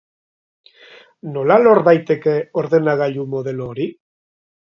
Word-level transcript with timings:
Nola 1.33 1.57
lor 1.65 1.81
daiteke 1.89 2.33
ordenagailu 2.61 3.27
modelo 3.35 3.71
hori? 3.75 3.87